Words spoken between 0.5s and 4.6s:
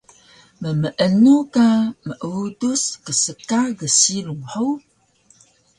Mmeenu ka meudus kska gsilung